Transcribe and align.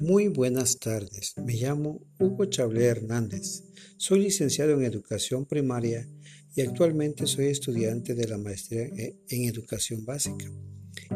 Muy 0.00 0.28
buenas 0.28 0.78
tardes, 0.78 1.34
me 1.36 1.52
llamo 1.52 2.00
Hugo 2.18 2.46
Chablé 2.46 2.86
Hernández, 2.86 3.64
soy 3.98 4.20
licenciado 4.20 4.72
en 4.72 4.84
educación 4.84 5.44
primaria 5.44 6.08
y 6.56 6.62
actualmente 6.62 7.26
soy 7.26 7.48
estudiante 7.48 8.14
de 8.14 8.26
la 8.26 8.38
maestría 8.38 8.88
en 9.28 9.44
educación 9.44 10.06
básica. 10.06 10.50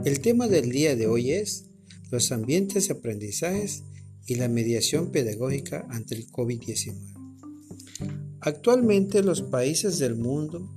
El 0.05 0.21
tema 0.21 0.49
del 0.49 0.71
día 0.71 0.97
de 0.97 1.07
hoy 1.07 1.33
es 1.33 1.65
los 2.11 2.31
ambientes 2.31 2.89
de 2.89 2.93
aprendizajes 2.93 3.85
y 4.27 4.35
la 4.35 4.49
mediación 4.49 5.11
pedagógica 5.11 5.87
ante 5.89 6.17
el 6.17 6.31
COVID-19. 6.31 6.93
Actualmente 8.43 9.23
los 9.23 9.41
países 9.41 9.99
del 9.99 10.15
mundo 10.15 10.71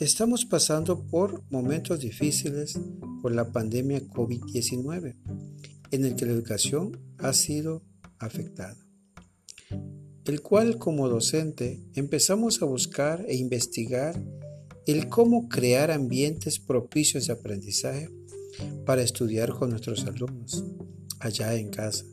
estamos 0.00 0.44
pasando 0.44 1.06
por 1.06 1.44
momentos 1.52 2.00
difíciles 2.00 2.80
por 3.22 3.32
la 3.32 3.52
pandemia 3.52 4.02
COVID-19, 4.08 5.14
en 5.92 6.04
el 6.04 6.16
que 6.16 6.26
la 6.26 6.32
educación 6.32 6.98
ha 7.18 7.32
sido 7.32 7.82
afectada, 8.18 8.76
el 10.24 10.40
cual 10.40 10.78
como 10.78 11.08
docente 11.08 11.80
empezamos 11.94 12.62
a 12.62 12.64
buscar 12.64 13.24
e 13.28 13.36
investigar 13.36 14.20
el 14.86 15.08
cómo 15.08 15.48
crear 15.48 15.90
ambientes 15.92 16.58
propicios 16.58 17.26
de 17.26 17.34
aprendizaje 17.34 18.08
para 18.84 19.02
estudiar 19.02 19.50
con 19.52 19.70
nuestros 19.70 20.04
alumnos 20.06 20.64
allá 21.20 21.54
en 21.54 21.70
casa, 21.70 22.04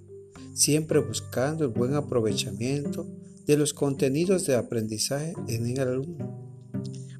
siempre 0.53 0.99
buscando 0.99 1.63
el 1.65 1.71
buen 1.71 1.95
aprovechamiento 1.95 3.07
de 3.47 3.57
los 3.57 3.73
contenidos 3.73 4.45
de 4.45 4.55
aprendizaje 4.55 5.33
en 5.47 5.65
el 5.65 5.79
alumno. 5.79 6.51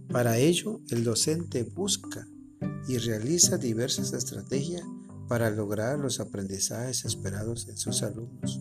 Para 0.10 0.38
ello, 0.38 0.82
el 0.90 1.04
docente 1.04 1.64
busca 1.64 2.28
y 2.88 2.98
realiza 2.98 3.58
diversas 3.58 4.14
estrategias 4.14 4.84
para 5.30 5.52
lograr 5.52 6.00
los 6.00 6.20
aprendizajes 6.20 7.06
esperados 7.06 7.70
en 7.70 7.78
sus 7.78 8.02
alumnos. 8.02 8.60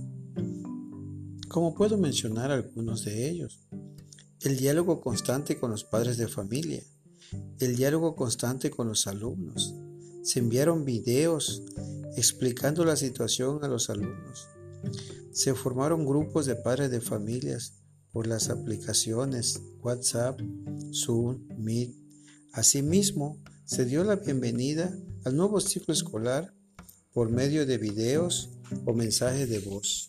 Como 1.49 1.75
puedo 1.75 1.97
mencionar 1.97 2.51
algunos 2.51 3.07
de 3.07 3.31
ellos, 3.31 3.67
el 4.43 4.59
diálogo 4.59 5.01
constante 5.01 5.59
con 5.59 5.71
los 5.71 5.83
padres 5.83 6.19
de 6.19 6.29
familia, 6.29 6.85
el 7.59 7.75
diálogo 7.75 8.15
constante 8.15 8.71
con 8.71 8.87
los 8.87 9.07
alumnos, 9.07 9.75
se 10.23 10.41
enviaron 10.41 10.85
videos 10.85 11.63
explicando 12.17 12.85
la 12.85 12.97
situación 12.97 13.65
a 13.65 13.69
los 13.69 13.89
alumnos. 13.89 14.47
Se 15.33 15.55
formaron 15.55 16.05
grupos 16.05 16.45
de 16.45 16.55
padres 16.55 16.91
de 16.91 17.01
familias 17.01 17.83
por 18.13 18.27
las 18.27 18.51
aplicaciones 18.51 19.63
WhatsApp, 19.81 20.39
Zoom, 20.93 21.49
Meet. 21.57 21.95
Asimismo, 22.53 23.43
se 23.65 23.87
dio 23.87 24.05
la 24.05 24.17
bienvenida 24.17 24.95
al 25.25 25.37
nuevo 25.37 25.61
ciclo 25.61 25.95
escolar 25.95 26.58
por 27.19 27.33
medio 27.33 27.67
de 27.67 27.79
videos 27.79 28.49
o 28.85 28.95
mensajes 28.95 29.51
de 29.51 29.59
voz. 29.59 30.09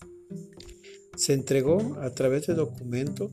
Se 1.17 1.33
entregó 1.33 1.97
a 2.01 2.11
través 2.11 2.45
de 2.45 2.53
documento 2.53 3.31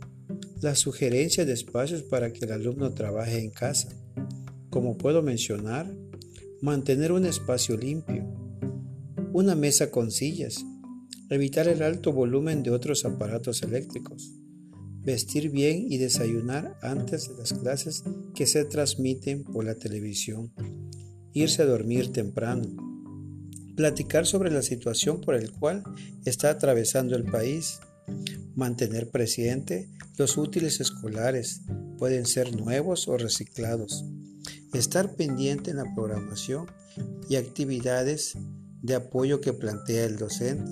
la 0.62 0.74
sugerencia 0.74 1.44
de 1.44 1.52
espacios 1.52 2.00
para 2.00 2.32
que 2.32 2.46
el 2.46 2.52
alumno 2.52 2.94
trabaje 2.94 3.38
en 3.38 3.50
casa. 3.50 3.90
Como 4.70 4.96
puedo 4.96 5.20
mencionar, 5.20 5.94
mantener 6.62 7.12
un 7.12 7.26
espacio 7.26 7.76
limpio, 7.76 8.24
una 9.34 9.54
mesa 9.54 9.90
con 9.90 10.10
sillas, 10.10 10.64
evitar 11.28 11.68
el 11.68 11.82
alto 11.82 12.14
volumen 12.14 12.62
de 12.62 12.70
otros 12.70 13.04
aparatos 13.04 13.62
eléctricos, 13.62 14.32
vestir 15.02 15.50
bien 15.50 15.84
y 15.92 15.98
desayunar 15.98 16.78
antes 16.80 17.28
de 17.28 17.34
las 17.34 17.52
clases 17.52 18.04
que 18.34 18.46
se 18.46 18.64
transmiten 18.64 19.44
por 19.44 19.66
la 19.66 19.74
televisión, 19.74 20.50
irse 21.34 21.60
a 21.60 21.66
dormir 21.66 22.10
temprano, 22.10 22.85
platicar 23.76 24.26
sobre 24.26 24.50
la 24.50 24.62
situación 24.62 25.20
por 25.20 25.34
el 25.34 25.52
cual 25.52 25.84
está 26.24 26.50
atravesando 26.50 27.14
el 27.14 27.24
país, 27.24 27.78
mantener 28.54 29.10
presente 29.10 29.88
los 30.16 30.38
útiles 30.38 30.80
escolares, 30.80 31.60
pueden 31.98 32.26
ser 32.26 32.56
nuevos 32.56 33.06
o 33.06 33.18
reciclados, 33.18 34.04
estar 34.72 35.14
pendiente 35.14 35.70
en 35.70 35.76
la 35.76 35.94
programación 35.94 36.66
y 37.28 37.36
actividades 37.36 38.34
de 38.82 38.94
apoyo 38.94 39.40
que 39.40 39.52
plantea 39.52 40.06
el 40.06 40.16
docente. 40.16 40.70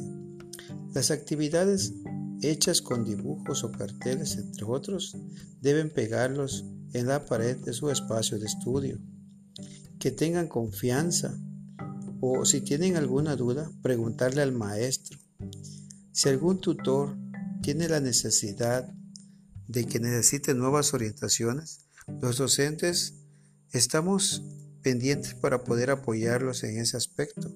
Las 0.94 1.10
actividades 1.10 1.92
hechas 2.40 2.80
con 2.80 3.04
dibujos 3.04 3.64
o 3.64 3.72
carteles, 3.72 4.36
entre 4.36 4.64
otros, 4.64 5.16
deben 5.60 5.90
pegarlos 5.90 6.64
en 6.92 7.08
la 7.08 7.26
pared 7.26 7.56
de 7.56 7.72
su 7.72 7.90
espacio 7.90 8.38
de 8.38 8.46
estudio. 8.46 8.98
Que 9.98 10.10
tengan 10.10 10.48
confianza 10.48 11.36
o 12.26 12.46
si 12.46 12.62
tienen 12.62 12.96
alguna 12.96 13.36
duda, 13.36 13.70
preguntarle 13.82 14.40
al 14.40 14.52
maestro. 14.52 15.18
Si 16.10 16.30
algún 16.30 16.58
tutor 16.58 17.18
tiene 17.62 17.86
la 17.86 18.00
necesidad 18.00 18.90
de 19.68 19.84
que 19.84 20.00
necesite 20.00 20.54
nuevas 20.54 20.94
orientaciones, 20.94 21.86
los 22.22 22.38
docentes 22.38 23.14
estamos 23.72 24.42
pendientes 24.82 25.34
para 25.34 25.64
poder 25.64 25.90
apoyarlos 25.90 26.64
en 26.64 26.78
ese 26.78 26.96
aspecto. 26.96 27.54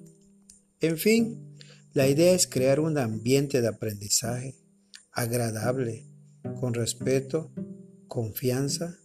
En 0.81 0.99
fin, 0.99 1.57
la 1.95 2.07
idea 2.07 2.33
es 2.33 2.47
crear 2.47 2.79
un 2.79 2.99
ambiente 2.99 3.63
de 3.63 3.69
aprendizaje 3.69 4.55
agradable, 5.13 6.07
con 6.61 6.75
respeto, 6.75 7.53
confianza 8.07 8.99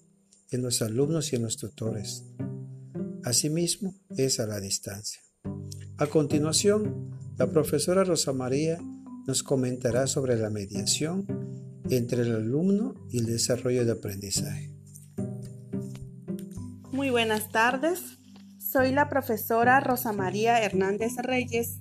en 0.52 0.62
los 0.62 0.82
alumnos 0.82 1.32
y 1.32 1.38
en 1.38 1.44
los 1.44 1.56
tutores. 1.56 2.26
Asimismo, 3.24 3.96
es 4.18 4.42
a 4.42 4.46
la 4.46 4.60
distancia. 4.60 5.22
A 6.00 6.08
continuación, 6.08 7.12
la 7.38 7.50
profesora 7.50 8.04
Rosa 8.04 8.34
María 8.34 8.80
nos 9.28 9.44
comentará 9.44 10.08
sobre 10.08 10.36
la 10.38 10.50
mediación 10.50 11.28
entre 11.88 12.24
el 12.24 12.34
alumno 12.34 12.96
y 13.12 13.20
el 13.20 13.28
desarrollo 13.28 13.86
de 13.86 13.92
aprendizaje. 13.92 14.72
Muy 16.92 17.12
buenas 17.12 17.50
tardes. 17.50 18.18
Soy 18.58 18.92
la 18.92 19.08
profesora 19.08 19.80
Rosa 19.82 20.14
María 20.14 20.64
Hernández 20.64 21.14
Reyes. 21.18 21.78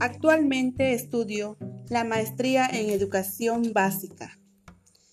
Actualmente 0.00 0.92
estudio 0.92 1.56
la 1.88 2.02
maestría 2.02 2.66
en 2.66 2.90
educación 2.90 3.72
básica. 3.72 4.40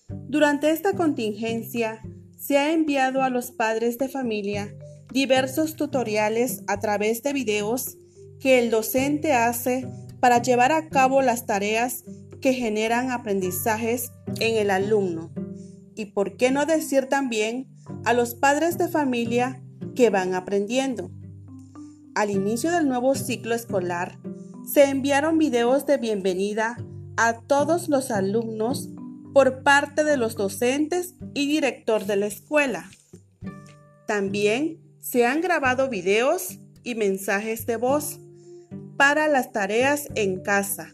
Durante 0.08 0.70
esta 0.70 0.94
contingencia 0.94 2.02
se 2.36 2.58
ha 2.58 2.72
enviado 2.72 3.22
a 3.22 3.30
los 3.30 3.52
padres 3.52 3.96
de 3.98 4.08
familia 4.08 4.74
diversos 5.12 5.76
tutoriales 5.76 6.64
a 6.66 6.80
través 6.80 7.22
de 7.22 7.32
videos 7.32 7.96
que 8.40 8.58
el 8.58 8.70
docente 8.70 9.32
hace 9.32 9.86
para 10.20 10.40
llevar 10.40 10.72
a 10.72 10.88
cabo 10.88 11.22
las 11.22 11.46
tareas 11.46 12.04
que 12.40 12.54
generan 12.54 13.10
aprendizajes 13.10 14.12
en 14.40 14.56
el 14.56 14.70
alumno. 14.70 15.30
Y 15.94 16.06
por 16.06 16.36
qué 16.36 16.50
no 16.50 16.66
decir 16.66 17.06
también 17.06 17.68
a 18.04 18.12
los 18.12 18.34
padres 18.34 18.78
de 18.78 18.88
familia 18.88 19.62
que 19.94 20.10
van 20.10 20.34
aprendiendo. 20.34 21.10
Al 22.14 22.30
inicio 22.30 22.70
del 22.70 22.88
nuevo 22.88 23.14
ciclo 23.14 23.54
escolar, 23.54 24.18
se 24.64 24.84
enviaron 24.84 25.38
videos 25.38 25.86
de 25.86 25.98
bienvenida 25.98 26.76
a 27.16 27.40
todos 27.40 27.88
los 27.88 28.10
alumnos 28.10 28.88
por 29.32 29.62
parte 29.62 30.04
de 30.04 30.16
los 30.16 30.36
docentes 30.36 31.14
y 31.34 31.48
director 31.48 32.06
de 32.06 32.16
la 32.16 32.26
escuela. 32.26 32.90
También 34.06 34.80
se 35.00 35.26
han 35.26 35.40
grabado 35.40 35.88
videos 35.88 36.60
y 36.82 36.94
mensajes 36.94 37.66
de 37.66 37.76
voz 37.76 38.20
para 38.96 39.28
las 39.28 39.52
tareas 39.52 40.08
en 40.14 40.40
casa. 40.42 40.90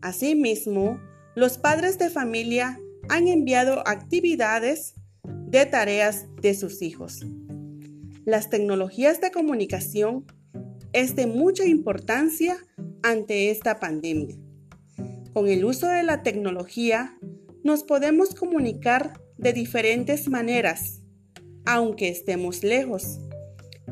Asimismo, 0.00 1.00
los 1.34 1.58
padres 1.58 1.98
de 1.98 2.10
familia 2.10 2.78
han 3.08 3.28
enviado 3.28 3.86
actividades 3.86 4.94
de 5.24 5.66
tareas 5.66 6.26
de 6.40 6.54
sus 6.54 6.82
hijos. 6.82 7.26
Las 8.24 8.50
tecnologías 8.50 9.20
de 9.20 9.30
comunicación 9.30 10.24
es 10.92 11.16
de 11.16 11.26
mucha 11.26 11.64
importancia 11.64 12.56
ante 13.02 13.50
esta 13.50 13.80
pandemia. 13.80 14.36
Con 15.32 15.48
el 15.48 15.64
uso 15.64 15.88
de 15.88 16.02
la 16.04 16.22
tecnología 16.22 17.18
nos 17.62 17.82
podemos 17.82 18.34
comunicar 18.34 19.20
de 19.36 19.52
diferentes 19.52 20.28
maneras, 20.28 21.02
aunque 21.66 22.08
estemos 22.08 22.62
lejos. 22.62 23.18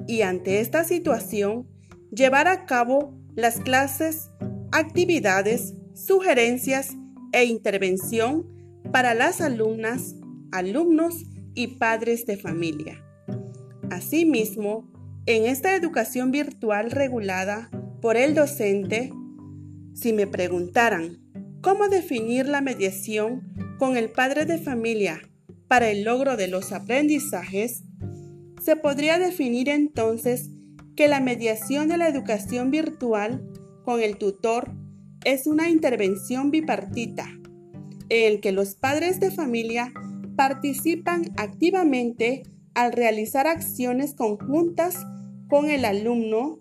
Y 0.07 0.23
ante 0.23 0.61
esta 0.61 0.85
situación, 0.85 1.69
llevar 2.11 2.49
a 2.49 2.67
cabo 2.67 3.22
las 3.35 3.61
clases, 3.61 4.31
actividades, 4.73 5.75
sugerencias 5.95 6.97
e 7.33 7.45
intervención 7.45 8.47
para 8.93 9.15
las 9.15 9.41
alumnas, 9.41 10.15
alumnos 10.51 11.25
y 11.55 11.79
padres 11.79 12.27
de 12.27 12.37
familia. 12.37 13.03
Asimismo, 13.91 14.91
en 15.27 15.45
esta 15.47 15.77
educación 15.77 16.31
virtual 16.31 16.91
regulada 16.91 17.71
por 18.01 18.17
el 18.17 18.35
docente, 18.35 19.13
si 19.95 20.13
me 20.13 20.27
preguntaran 20.27 21.19
cómo 21.61 21.89
definir 21.89 22.47
la 22.47 22.61
mediación 22.61 23.77
con 23.79 23.97
el 23.97 24.11
padre 24.11 24.47
de 24.47 24.59
familia 24.59 25.21
para 25.69 25.91
el 25.91 26.05
logro 26.05 26.37
de 26.37 26.49
los 26.49 26.73
aprendizajes, 26.73 27.85
se 28.61 28.77
podría 28.77 29.19
definir 29.19 29.69
entonces 29.69 30.51
que 30.97 31.09
la 31.09 31.21
mediación 31.21 31.89
de 31.89 31.97
la 31.97 32.09
educación 32.09 32.71
virtual 32.71 33.47
con 33.85 34.01
el 34.01 34.19
tutor 34.19 34.73
es 35.25 35.47
una 35.47 35.69
intervención 35.69 36.51
bipartita 36.51 37.29
en 38.09 38.33
el 38.33 38.41
que 38.41 38.53
los 38.53 38.75
padres 38.75 39.21
de 39.21 39.31
familia 39.31 39.93
participan 40.37 41.33
activamente 41.37 42.43
al 42.75 42.93
realizar 42.93 43.47
acciones 43.47 44.15
conjuntas 44.15 44.99
con 45.49 45.69
el 45.69 45.85
alumno 45.85 46.59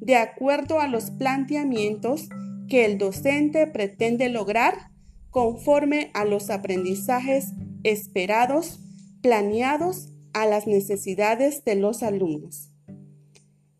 de 0.00 0.16
acuerdo 0.16 0.80
a 0.80 0.88
los 0.88 1.10
planteamientos 1.10 2.28
que 2.68 2.84
el 2.84 2.98
docente 2.98 3.66
pretende 3.66 4.28
lograr 4.28 4.90
conforme 5.30 6.10
a 6.14 6.24
los 6.24 6.50
aprendizajes 6.50 7.52
esperados, 7.82 8.80
planeados 9.22 10.08
a 10.32 10.46
las 10.46 10.66
necesidades 10.66 11.64
de 11.64 11.76
los 11.76 12.02
alumnos. 12.02 12.73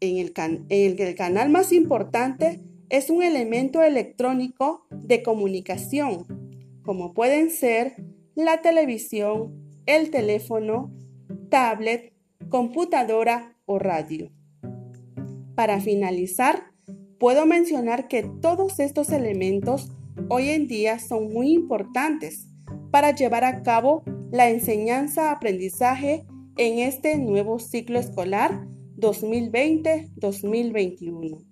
En 0.04 0.18
el, 0.18 0.34
el 0.68 1.14
canal 1.14 1.48
más 1.48 1.72
importante 1.72 2.60
es 2.90 3.08
un 3.08 3.22
elemento 3.22 3.82
electrónico 3.82 4.86
de 4.90 5.22
comunicación, 5.22 6.26
como 6.82 7.14
pueden 7.14 7.50
ser 7.50 7.96
la 8.34 8.60
televisión, 8.60 9.54
el 9.86 10.10
teléfono, 10.10 10.92
tablet, 11.48 12.12
computadora 12.50 13.56
o 13.64 13.78
radio. 13.78 14.30
Para 15.54 15.80
finalizar, 15.80 16.64
puedo 17.18 17.46
mencionar 17.46 18.06
que 18.06 18.24
todos 18.42 18.80
estos 18.80 19.10
elementos 19.10 19.90
hoy 20.28 20.50
en 20.50 20.68
día 20.68 20.98
son 20.98 21.32
muy 21.32 21.54
importantes 21.54 22.46
para 22.90 23.14
llevar 23.14 23.44
a 23.44 23.62
cabo 23.62 24.02
la 24.30 24.50
enseñanza-aprendizaje 24.50 26.26
en 26.58 26.80
este 26.80 27.16
nuevo 27.16 27.58
ciclo 27.58 27.98
escolar 27.98 28.66
2020-2021 29.04 31.44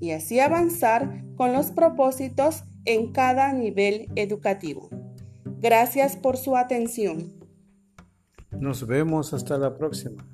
y 0.00 0.12
así 0.12 0.40
avanzar 0.40 1.22
con 1.36 1.52
los 1.52 1.72
propósitos 1.72 2.64
en 2.84 3.12
cada 3.12 3.52
nivel 3.52 4.08
educativo. 4.16 4.88
Gracias 5.58 6.16
por 6.16 6.36
su 6.36 6.56
atención. 6.56 7.32
Nos 8.50 8.86
vemos 8.86 9.34
hasta 9.34 9.58
la 9.58 9.76
próxima. 9.76 10.29